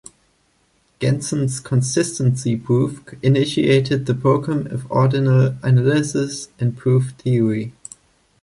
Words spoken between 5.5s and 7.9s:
analysis in proof theory.